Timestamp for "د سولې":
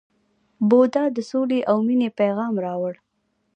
1.15-1.59